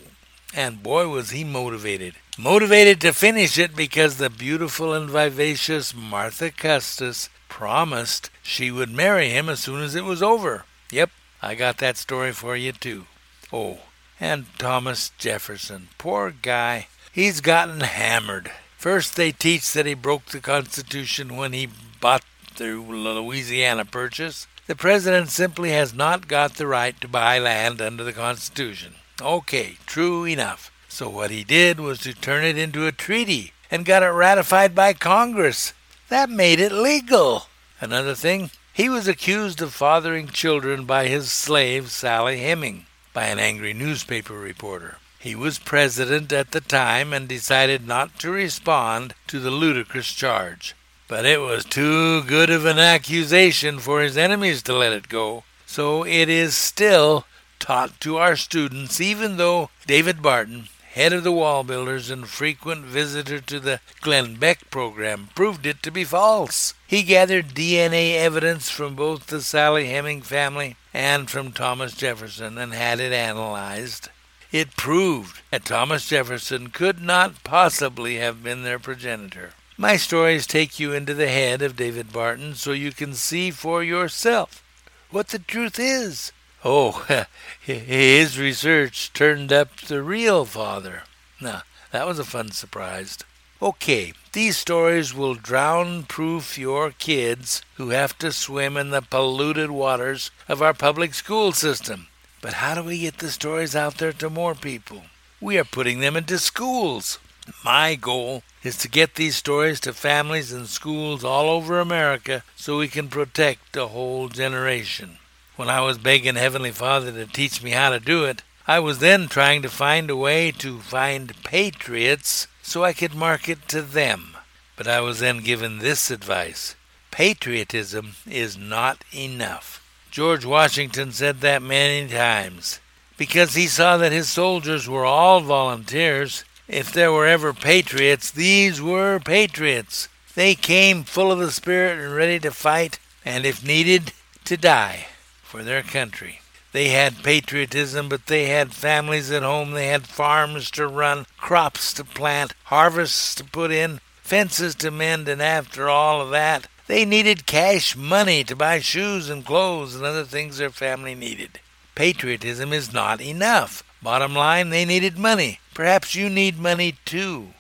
and 0.52 0.82
boy 0.82 1.08
was 1.08 1.30
he 1.30 1.44
motivated. 1.44 2.16
Motivated 2.36 3.00
to 3.00 3.14
finish 3.14 3.56
it 3.56 3.74
because 3.74 4.18
the 4.18 4.28
beautiful 4.28 4.92
and 4.92 5.08
vivacious 5.08 5.94
Martha 5.94 6.50
Custis 6.50 7.30
promised 7.48 8.30
she 8.42 8.70
would 8.70 8.90
marry 8.90 9.30
him 9.30 9.48
as 9.48 9.60
soon 9.60 9.82
as 9.82 9.94
it 9.94 10.04
was 10.04 10.22
over. 10.22 10.64
Yep, 10.90 11.10
I 11.42 11.54
got 11.54 11.78
that 11.78 11.96
story 11.96 12.32
for 12.32 12.56
you 12.56 12.72
too. 12.72 13.06
Oh, 13.52 13.78
and 14.20 14.46
Thomas 14.58 15.10
Jefferson, 15.18 15.88
poor 15.98 16.30
guy, 16.30 16.88
he's 17.12 17.40
gotten 17.40 17.80
hammered. 17.80 18.50
First, 18.76 19.16
they 19.16 19.32
teach 19.32 19.72
that 19.72 19.86
he 19.86 19.94
broke 19.94 20.26
the 20.26 20.40
Constitution 20.40 21.36
when 21.36 21.52
he 21.52 21.68
bought 22.00 22.24
the 22.56 22.74
Louisiana 22.74 23.84
Purchase. 23.84 24.46
The 24.66 24.76
president 24.76 25.30
simply 25.30 25.70
has 25.70 25.94
not 25.94 26.28
got 26.28 26.54
the 26.54 26.66
right 26.66 26.98
to 27.00 27.08
buy 27.08 27.38
land 27.38 27.80
under 27.80 28.04
the 28.04 28.12
Constitution. 28.12 28.94
Okay, 29.20 29.76
true 29.86 30.24
enough. 30.24 30.70
So 30.88 31.08
what 31.08 31.30
he 31.30 31.44
did 31.44 31.80
was 31.80 31.98
to 32.00 32.14
turn 32.14 32.44
it 32.44 32.56
into 32.56 32.86
a 32.86 32.92
treaty 32.92 33.52
and 33.70 33.84
got 33.84 34.02
it 34.02 34.08
ratified 34.08 34.74
by 34.74 34.92
Congress. 34.92 35.72
That 36.14 36.30
made 36.30 36.60
it 36.60 36.70
legal. 36.70 37.48
Another 37.80 38.14
thing, 38.14 38.52
he 38.72 38.88
was 38.88 39.08
accused 39.08 39.60
of 39.60 39.74
fathering 39.74 40.28
children 40.28 40.84
by 40.84 41.08
his 41.08 41.32
slave, 41.32 41.90
Sally 41.90 42.38
Heming, 42.38 42.86
by 43.12 43.24
an 43.24 43.40
angry 43.40 43.74
newspaper 43.74 44.34
reporter. 44.34 44.98
He 45.18 45.34
was 45.34 45.58
president 45.58 46.32
at 46.32 46.52
the 46.52 46.60
time 46.60 47.12
and 47.12 47.26
decided 47.26 47.84
not 47.88 48.16
to 48.20 48.30
respond 48.30 49.14
to 49.26 49.40
the 49.40 49.50
ludicrous 49.50 50.12
charge. 50.12 50.76
But 51.08 51.26
it 51.26 51.40
was 51.40 51.64
too 51.64 52.22
good 52.22 52.48
of 52.48 52.64
an 52.64 52.78
accusation 52.78 53.80
for 53.80 54.00
his 54.00 54.16
enemies 54.16 54.62
to 54.62 54.72
let 54.72 54.92
it 54.92 55.08
go, 55.08 55.42
so 55.66 56.06
it 56.06 56.28
is 56.28 56.56
still 56.56 57.26
taught 57.58 57.98
to 58.02 58.18
our 58.18 58.36
students, 58.36 59.00
even 59.00 59.36
though 59.36 59.68
David 59.84 60.22
Barton, 60.22 60.68
head 60.94 61.12
of 61.12 61.24
the 61.24 61.32
wall 61.32 61.64
builders 61.64 62.08
and 62.08 62.28
frequent 62.28 62.84
visitor 62.84 63.40
to 63.40 63.58
the 63.58 63.80
Glenn 64.00 64.36
Beck 64.36 64.70
program, 64.70 65.28
proved 65.34 65.66
it 65.66 65.82
to 65.82 65.90
be 65.90 66.04
false. 66.04 66.72
He 66.86 67.02
gathered 67.02 67.48
DNA 67.48 68.14
evidence 68.14 68.70
from 68.70 68.94
both 68.94 69.26
the 69.26 69.40
Sally 69.42 69.88
Heming 69.88 70.22
family 70.22 70.76
and 70.92 71.28
from 71.28 71.50
Thomas 71.50 71.94
Jefferson 71.94 72.58
and 72.58 72.72
had 72.72 73.00
it 73.00 73.12
analyzed. 73.12 74.08
It 74.52 74.76
proved 74.76 75.42
that 75.50 75.64
Thomas 75.64 76.08
Jefferson 76.08 76.68
could 76.70 77.02
not 77.02 77.42
possibly 77.42 78.18
have 78.18 78.44
been 78.44 78.62
their 78.62 78.78
progenitor. 78.78 79.50
My 79.76 79.96
stories 79.96 80.46
take 80.46 80.78
you 80.78 80.92
into 80.92 81.12
the 81.12 81.26
head 81.26 81.60
of 81.60 81.74
David 81.74 82.12
Barton 82.12 82.54
so 82.54 82.70
you 82.70 82.92
can 82.92 83.14
see 83.14 83.50
for 83.50 83.82
yourself 83.82 84.62
what 85.10 85.28
the 85.28 85.40
truth 85.40 85.80
is. 85.80 86.30
Oh, 86.64 87.04
his 87.60 88.38
research 88.38 89.12
turned 89.12 89.52
up 89.52 89.76
the 89.76 90.02
real 90.02 90.46
father. 90.46 91.02
Now, 91.38 91.62
that 91.90 92.06
was 92.06 92.18
a 92.18 92.24
fun 92.24 92.52
surprise. 92.52 93.18
Okay, 93.60 94.14
these 94.32 94.56
stories 94.56 95.14
will 95.14 95.34
drown 95.34 96.04
proof 96.04 96.56
your 96.56 96.90
kids 96.90 97.62
who 97.74 97.90
have 97.90 98.16
to 98.18 98.32
swim 98.32 98.78
in 98.78 98.90
the 98.90 99.02
polluted 99.02 99.70
waters 99.70 100.30
of 100.48 100.62
our 100.62 100.72
public 100.72 101.12
school 101.12 101.52
system. 101.52 102.08
But 102.40 102.54
how 102.54 102.74
do 102.74 102.82
we 102.82 102.98
get 102.98 103.18
the 103.18 103.30
stories 103.30 103.76
out 103.76 103.98
there 103.98 104.12
to 104.14 104.30
more 104.30 104.54
people? 104.54 105.04
We 105.40 105.58
are 105.58 105.64
putting 105.64 106.00
them 106.00 106.16
into 106.16 106.38
schools. 106.38 107.18
My 107.62 107.94
goal 107.94 108.42
is 108.62 108.78
to 108.78 108.88
get 108.88 109.16
these 109.16 109.36
stories 109.36 109.80
to 109.80 109.92
families 109.92 110.50
and 110.50 110.66
schools 110.66 111.24
all 111.24 111.50
over 111.50 111.78
America 111.78 112.42
so 112.56 112.78
we 112.78 112.88
can 112.88 113.08
protect 113.08 113.76
a 113.76 113.88
whole 113.88 114.28
generation. 114.28 115.18
When 115.56 115.70
I 115.70 115.82
was 115.82 115.98
begging 115.98 116.34
Heavenly 116.34 116.72
Father 116.72 117.12
to 117.12 117.26
teach 117.26 117.62
me 117.62 117.70
how 117.70 117.90
to 117.90 118.00
do 118.00 118.24
it, 118.24 118.42
I 118.66 118.80
was 118.80 118.98
then 118.98 119.28
trying 119.28 119.62
to 119.62 119.68
find 119.68 120.10
a 120.10 120.16
way 120.16 120.50
to 120.50 120.80
find 120.80 121.32
patriots 121.44 122.48
so 122.60 122.82
I 122.82 122.92
could 122.92 123.14
market 123.14 123.68
to 123.68 123.80
them. 123.80 124.36
But 124.74 124.88
I 124.88 125.00
was 125.00 125.20
then 125.20 125.38
given 125.38 125.78
this 125.78 126.10
advice 126.10 126.74
patriotism 127.12 128.16
is 128.28 128.58
not 128.58 129.04
enough. 129.14 129.80
George 130.10 130.44
Washington 130.44 131.12
said 131.12 131.40
that 131.42 131.62
many 131.62 132.08
times. 132.08 132.80
Because 133.16 133.54
he 133.54 133.68
saw 133.68 133.96
that 133.98 134.10
his 134.10 134.28
soldiers 134.28 134.88
were 134.88 135.04
all 135.04 135.40
volunteers. 135.40 136.42
If 136.66 136.92
there 136.92 137.12
were 137.12 137.26
ever 137.26 137.52
patriots, 137.52 138.32
these 138.32 138.82
were 138.82 139.20
patriots. 139.20 140.08
They 140.34 140.56
came 140.56 141.04
full 141.04 141.30
of 141.30 141.38
the 141.38 141.52
Spirit 141.52 142.00
and 142.00 142.12
ready 142.12 142.40
to 142.40 142.50
fight, 142.50 142.98
and 143.24 143.46
if 143.46 143.64
needed, 143.64 144.12
to 144.46 144.56
die 144.56 145.06
for 145.54 145.62
their 145.62 145.84
country. 145.84 146.40
They 146.72 146.88
had 146.88 147.22
patriotism, 147.22 148.08
but 148.08 148.26
they 148.26 148.46
had 148.46 148.74
families 148.74 149.30
at 149.30 149.44
home. 149.44 149.70
They 149.70 149.86
had 149.86 150.04
farms 150.04 150.68
to 150.72 150.88
run, 150.88 151.26
crops 151.36 151.92
to 151.92 152.02
plant, 152.02 152.54
harvests 152.64 153.36
to 153.36 153.44
put 153.44 153.70
in, 153.70 154.00
fences 154.16 154.74
to 154.76 154.90
mend, 154.90 155.28
and 155.28 155.40
after 155.40 155.88
all 155.88 156.20
of 156.20 156.30
that, 156.30 156.66
they 156.88 157.04
needed 157.04 157.46
cash 157.46 157.94
money 157.94 158.42
to 158.42 158.56
buy 158.56 158.80
shoes 158.80 159.30
and 159.30 159.46
clothes 159.46 159.94
and 159.94 160.04
other 160.04 160.24
things 160.24 160.58
their 160.58 160.70
family 160.70 161.14
needed. 161.14 161.60
Patriotism 161.94 162.72
is 162.72 162.92
not 162.92 163.20
enough. 163.20 163.84
Bottom 164.02 164.34
line, 164.34 164.70
they 164.70 164.84
needed 164.84 165.16
money. 165.16 165.60
Perhaps 165.72 166.16
you 166.16 166.28
need 166.28 166.58
money 166.58 166.96
too. 167.04 167.50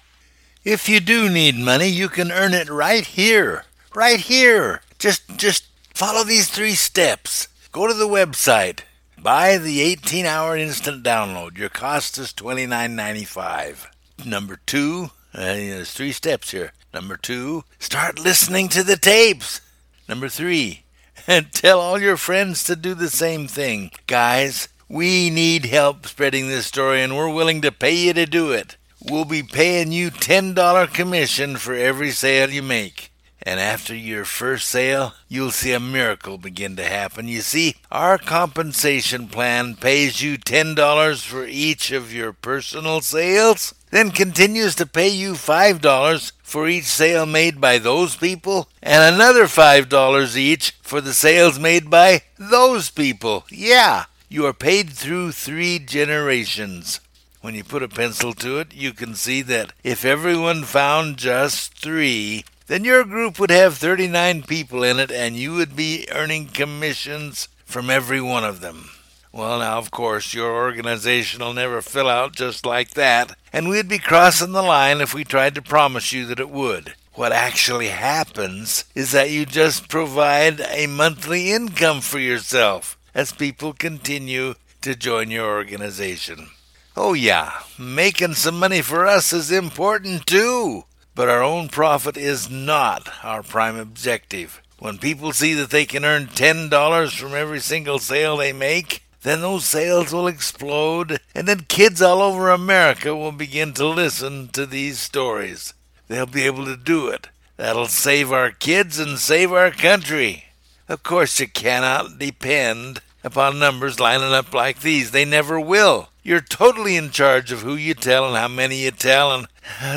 If 0.64 0.88
you 0.88 0.98
do 0.98 1.30
need 1.30 1.54
money, 1.54 1.86
you 1.86 2.08
can 2.08 2.32
earn 2.32 2.54
it 2.54 2.68
right 2.68 3.06
here. 3.06 3.66
Right 3.94 4.18
here. 4.18 4.80
Just 4.98 5.36
just 5.36 5.66
follow 5.94 6.24
these 6.24 6.48
three 6.48 6.74
steps. 6.74 7.46
Go 7.74 7.88
to 7.88 7.92
the 7.92 8.06
website. 8.06 8.82
Buy 9.20 9.58
the 9.58 9.80
18-hour 9.96 10.56
instant 10.56 11.02
download. 11.02 11.58
Your 11.58 11.68
cost 11.68 12.16
is 12.18 12.32
$29.95. 12.32 13.88
Number 14.24 14.60
2, 14.64 15.10
uh, 15.34 15.38
there's 15.40 15.90
three 15.90 16.12
steps 16.12 16.52
here. 16.52 16.72
Number 16.92 17.16
2, 17.16 17.64
start 17.80 18.20
listening 18.20 18.68
to 18.68 18.84
the 18.84 18.96
tapes. 18.96 19.60
Number 20.08 20.28
3, 20.28 20.84
and 21.26 21.50
tell 21.52 21.80
all 21.80 22.00
your 22.00 22.16
friends 22.16 22.62
to 22.62 22.76
do 22.76 22.94
the 22.94 23.10
same 23.10 23.48
thing. 23.48 23.90
Guys, 24.06 24.68
we 24.88 25.28
need 25.28 25.64
help 25.64 26.06
spreading 26.06 26.46
this 26.46 26.66
story, 26.66 27.02
and 27.02 27.16
we're 27.16 27.34
willing 27.34 27.60
to 27.62 27.72
pay 27.72 27.96
you 27.96 28.12
to 28.12 28.24
do 28.24 28.52
it. 28.52 28.76
We'll 29.02 29.24
be 29.24 29.42
paying 29.42 29.90
you 29.90 30.12
$10 30.12 30.94
commission 30.94 31.56
for 31.56 31.74
every 31.74 32.12
sale 32.12 32.50
you 32.50 32.62
make. 32.62 33.10
And 33.46 33.60
after 33.60 33.94
your 33.94 34.24
first 34.24 34.68
sale, 34.68 35.12
you'll 35.28 35.50
see 35.50 35.72
a 35.72 35.80
miracle 35.80 36.38
begin 36.38 36.76
to 36.76 36.84
happen. 36.84 37.28
You 37.28 37.42
see, 37.42 37.76
our 37.92 38.16
compensation 38.16 39.28
plan 39.28 39.76
pays 39.76 40.22
you 40.22 40.38
$10 40.38 41.22
for 41.22 41.44
each 41.44 41.90
of 41.90 42.12
your 42.12 42.32
personal 42.32 43.02
sales, 43.02 43.74
then 43.90 44.10
continues 44.10 44.74
to 44.76 44.86
pay 44.86 45.08
you 45.08 45.34
$5 45.34 46.32
for 46.42 46.68
each 46.68 46.84
sale 46.84 47.26
made 47.26 47.60
by 47.60 47.78
those 47.78 48.16
people, 48.16 48.68
and 48.82 49.14
another 49.14 49.44
$5 49.44 50.36
each 50.36 50.70
for 50.80 51.02
the 51.02 51.12
sales 51.12 51.58
made 51.58 51.90
by 51.90 52.22
those 52.38 52.88
people. 52.90 53.44
Yeah, 53.50 54.04
you 54.30 54.46
are 54.46 54.54
paid 54.54 54.90
through 54.90 55.32
three 55.32 55.78
generations. 55.78 57.00
When 57.42 57.54
you 57.54 57.62
put 57.62 57.82
a 57.82 57.88
pencil 57.88 58.32
to 58.34 58.58
it, 58.58 58.72
you 58.72 58.94
can 58.94 59.14
see 59.14 59.42
that 59.42 59.74
if 59.84 60.02
everyone 60.04 60.62
found 60.62 61.18
just 61.18 61.78
three, 61.78 62.44
then 62.66 62.84
your 62.84 63.04
group 63.04 63.38
would 63.38 63.50
have 63.50 63.76
39 63.76 64.42
people 64.44 64.82
in 64.82 64.98
it 64.98 65.10
and 65.10 65.36
you 65.36 65.54
would 65.54 65.76
be 65.76 66.06
earning 66.12 66.46
commissions 66.46 67.48
from 67.64 67.90
every 67.90 68.20
one 68.20 68.44
of 68.44 68.60
them. 68.60 68.90
Well, 69.32 69.58
now, 69.58 69.78
of 69.78 69.90
course, 69.90 70.32
your 70.32 70.54
organization 70.54 71.40
will 71.40 71.54
never 71.54 71.82
fill 71.82 72.08
out 72.08 72.36
just 72.36 72.64
like 72.64 72.90
that, 72.90 73.36
and 73.52 73.68
we'd 73.68 73.88
be 73.88 73.98
crossing 73.98 74.52
the 74.52 74.62
line 74.62 75.00
if 75.00 75.12
we 75.12 75.24
tried 75.24 75.56
to 75.56 75.62
promise 75.62 76.12
you 76.12 76.24
that 76.26 76.38
it 76.38 76.50
would. 76.50 76.94
What 77.14 77.32
actually 77.32 77.88
happens 77.88 78.84
is 78.94 79.10
that 79.10 79.30
you 79.30 79.44
just 79.44 79.88
provide 79.88 80.60
a 80.60 80.86
monthly 80.86 81.50
income 81.50 82.00
for 82.00 82.20
yourself 82.20 82.96
as 83.12 83.32
people 83.32 83.72
continue 83.72 84.54
to 84.82 84.94
join 84.94 85.32
your 85.32 85.46
organization. 85.46 86.50
Oh, 86.96 87.12
yeah, 87.12 87.62
making 87.76 88.34
some 88.34 88.58
money 88.58 88.82
for 88.82 89.04
us 89.04 89.32
is 89.32 89.50
important 89.50 90.26
too. 90.26 90.84
But 91.14 91.28
our 91.28 91.42
own 91.42 91.68
profit 91.68 92.16
is 92.16 92.50
not 92.50 93.08
our 93.22 93.42
prime 93.42 93.76
objective. 93.76 94.60
When 94.78 94.98
people 94.98 95.32
see 95.32 95.54
that 95.54 95.70
they 95.70 95.84
can 95.84 96.04
earn 96.04 96.26
$10 96.26 97.18
from 97.18 97.34
every 97.34 97.60
single 97.60 97.98
sale 97.98 98.36
they 98.36 98.52
make, 98.52 99.04
then 99.22 99.40
those 99.40 99.64
sales 99.64 100.12
will 100.12 100.26
explode, 100.26 101.18
and 101.34 101.48
then 101.48 101.66
kids 101.68 102.02
all 102.02 102.20
over 102.20 102.50
America 102.50 103.16
will 103.16 103.32
begin 103.32 103.72
to 103.74 103.86
listen 103.86 104.48
to 104.48 104.66
these 104.66 104.98
stories. 104.98 105.72
They'll 106.08 106.26
be 106.26 106.42
able 106.42 106.66
to 106.66 106.76
do 106.76 107.08
it. 107.08 107.28
That'll 107.56 107.86
save 107.86 108.32
our 108.32 108.50
kids 108.50 108.98
and 108.98 109.18
save 109.18 109.52
our 109.52 109.70
country. 109.70 110.46
Of 110.88 111.02
course, 111.02 111.40
you 111.40 111.48
cannot 111.48 112.18
depend 112.18 113.00
upon 113.22 113.58
numbers 113.58 113.98
lining 113.98 114.34
up 114.34 114.52
like 114.52 114.80
these. 114.80 115.12
They 115.12 115.24
never 115.24 115.58
will. 115.58 116.10
You're 116.26 116.40
totally 116.40 116.96
in 116.96 117.10
charge 117.10 117.52
of 117.52 117.60
who 117.60 117.74
you 117.74 117.92
tell 117.92 118.26
and 118.26 118.34
how 118.34 118.48
many 118.48 118.84
you 118.84 118.92
tell, 118.92 119.30
and 119.30 119.46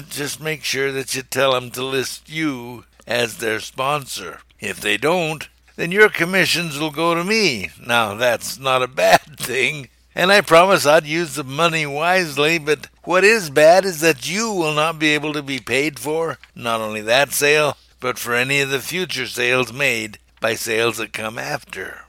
just 0.10 0.42
make 0.42 0.62
sure 0.62 0.92
that 0.92 1.16
you 1.16 1.22
tell 1.22 1.54
them 1.54 1.72
to 1.72 1.82
list 1.82 2.30
you 2.30 2.84
as 3.08 3.38
their 3.38 3.62
sponsor. 3.62 4.42
If 4.60 4.82
they 4.82 4.98
don't, 4.98 5.48
then 5.78 5.94
your 5.94 6.10
commissions 6.10 6.78
will 6.78 6.92
go 6.92 7.16
to 7.16 7.24
me. 7.24 7.70
Now, 7.82 8.14
that's 8.16 8.60
not 8.60 8.84
a 8.84 8.90
bad 8.90 9.22
thing, 9.40 9.88
and 10.14 10.30
I 10.30 10.42
promise 10.42 10.86
I'd 10.86 11.06
use 11.06 11.36
the 11.36 11.46
money 11.46 11.86
wisely, 11.86 12.60
but 12.60 12.90
what 13.04 13.24
is 13.24 13.50
bad 13.50 13.86
is 13.86 14.02
that 14.02 14.30
you 14.30 14.52
will 14.52 14.74
not 14.74 15.00
be 15.00 15.14
able 15.14 15.32
to 15.32 15.42
be 15.42 15.60
paid 15.60 15.98
for 15.98 16.40
not 16.54 16.82
only 16.82 17.00
that 17.02 17.32
sale, 17.32 17.78
but 18.02 18.20
for 18.20 18.36
any 18.36 18.60
of 18.60 18.70
the 18.70 18.82
future 18.82 19.28
sales 19.28 19.72
made 19.72 20.20
by 20.42 20.56
sales 20.56 20.98
that 20.98 21.14
come 21.14 21.40
after. 21.40 22.02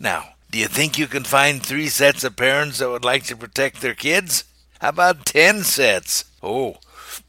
Now, 0.00 0.35
do 0.56 0.62
you 0.62 0.68
think 0.68 0.98
you 0.98 1.06
can 1.06 1.24
find 1.24 1.62
three 1.62 1.88
sets 1.88 2.24
of 2.24 2.34
parents 2.34 2.78
that 2.78 2.88
would 2.88 3.04
like 3.04 3.24
to 3.24 3.36
protect 3.36 3.82
their 3.82 3.92
kids? 3.92 4.44
How 4.80 4.88
about 4.88 5.26
ten 5.26 5.62
sets? 5.62 6.24
Oh, 6.42 6.76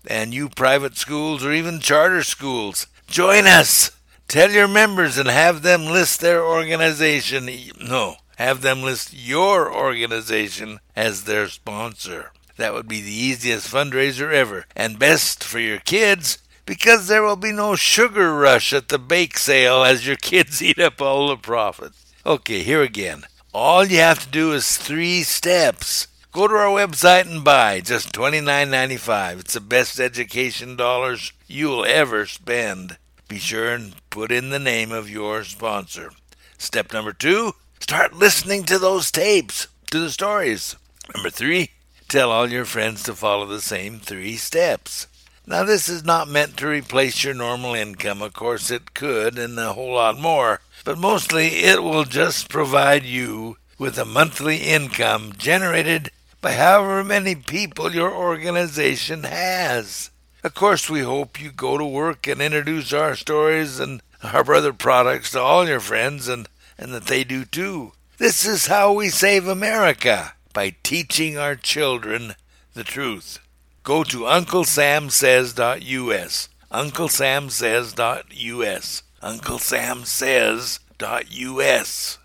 and 0.09 0.33
you 0.33 0.47
private 0.47 0.95
schools 0.95 1.43
or 1.43 1.51
even 1.51 1.81
charter 1.81 2.23
schools, 2.23 2.87
join 3.05 3.45
us. 3.45 3.91
Tell 4.29 4.49
your 4.51 4.69
members 4.69 5.17
and 5.17 5.27
have 5.27 5.61
them 5.61 5.87
list 5.87 6.21
their 6.21 6.41
organization. 6.41 7.49
No, 7.81 8.15
have 8.37 8.61
them 8.61 8.81
list 8.81 9.13
your 9.13 9.75
organization 9.75 10.79
as 10.95 11.25
their 11.25 11.49
sponsor. 11.49 12.31
That 12.55 12.73
would 12.73 12.87
be 12.87 13.01
the 13.01 13.11
easiest 13.11 13.69
fundraiser 13.69 14.31
ever, 14.31 14.67
and 14.73 14.97
best 14.97 15.43
for 15.43 15.59
your 15.59 15.79
kids 15.79 16.37
because 16.65 17.09
there 17.09 17.23
will 17.23 17.35
be 17.35 17.51
no 17.51 17.75
sugar 17.75 18.33
rush 18.33 18.71
at 18.71 18.87
the 18.87 18.97
bake 18.97 19.37
sale 19.37 19.83
as 19.83 20.07
your 20.07 20.15
kids 20.15 20.61
eat 20.61 20.79
up 20.79 21.01
all 21.01 21.27
the 21.27 21.35
profits. 21.35 22.06
Okay, 22.27 22.61
here 22.61 22.81
again. 22.81 23.23
All 23.53 23.85
you 23.85 23.99
have 23.99 24.19
to 24.19 24.27
do 24.29 24.51
is 24.51 24.75
three 24.75 25.23
steps. 25.23 26.07
Go 26.33 26.49
to 26.49 26.55
our 26.55 26.85
website 26.85 27.21
and 27.21 27.41
buy 27.41 27.79
just 27.79 28.11
$29.95. 28.11 29.39
It's 29.39 29.53
the 29.53 29.61
best 29.61 29.97
education 29.97 30.75
dollars 30.75 31.31
you'll 31.47 31.85
ever 31.85 32.25
spend. 32.25 32.97
Be 33.29 33.39
sure 33.39 33.69
and 33.69 33.95
put 34.09 34.29
in 34.33 34.49
the 34.49 34.59
name 34.59 34.91
of 34.91 35.09
your 35.09 35.45
sponsor. 35.45 36.11
Step 36.57 36.91
number 36.91 37.13
two 37.13 37.53
start 37.79 38.11
listening 38.11 38.65
to 38.65 38.77
those 38.77 39.09
tapes, 39.09 39.69
to 39.91 39.97
the 40.01 40.11
stories. 40.11 40.75
Number 41.15 41.29
three, 41.29 41.69
tell 42.09 42.29
all 42.29 42.51
your 42.51 42.65
friends 42.65 43.03
to 43.03 43.15
follow 43.15 43.45
the 43.45 43.61
same 43.61 44.01
three 44.01 44.35
steps. 44.35 45.07
Now, 45.47 45.63
this 45.63 45.87
is 45.87 46.03
not 46.03 46.27
meant 46.27 46.57
to 46.57 46.67
replace 46.67 47.23
your 47.23 47.33
normal 47.33 47.73
income. 47.73 48.21
Of 48.21 48.33
course, 48.33 48.69
it 48.69 48.93
could, 48.93 49.39
and 49.39 49.57
a 49.57 49.73
whole 49.73 49.93
lot 49.93 50.19
more 50.19 50.59
but 50.87 50.97
mostly 50.97 51.47
it 51.65 51.83
will 51.83 52.05
just 52.05 52.47
provide 52.47 53.03
you 53.03 53.57
with 53.77 53.97
a 53.97 54.05
monthly 54.05 54.55
income 54.55 55.33
generated 55.37 56.09
by 56.39 56.53
however 56.53 57.03
many 57.03 57.35
people 57.35 57.93
your 57.93 58.15
organization 58.15 59.23
has. 59.23 60.09
Of 60.45 60.53
course, 60.53 60.89
we 60.89 61.01
hope 61.01 61.41
you 61.41 61.51
go 61.51 61.77
to 61.77 61.85
work 61.85 62.25
and 62.25 62.41
introduce 62.41 62.93
our 62.93 63.17
stories 63.17 63.81
and 63.81 64.01
our 64.23 64.45
brother 64.45 64.71
products 64.71 65.31
to 65.31 65.41
all 65.41 65.67
your 65.67 65.81
friends 65.81 66.29
and, 66.29 66.47
and 66.77 66.93
that 66.93 67.07
they 67.07 67.25
do 67.25 67.43
too. 67.43 67.91
This 68.17 68.45
is 68.45 68.67
how 68.67 68.93
we 68.93 69.09
save 69.09 69.45
America 69.45 70.35
by 70.53 70.77
teaching 70.83 71.37
our 71.37 71.57
children 71.57 72.35
the 72.75 72.85
truth. 72.85 73.39
Go 73.87 74.03
to 74.03 74.23
UncleSamSays.us. 74.23 76.49
UncleSamSays.us. 76.73 79.03
UncleSamSays.us. 79.23 82.17